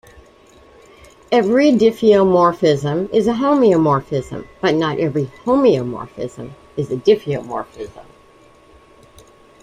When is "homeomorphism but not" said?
3.33-4.97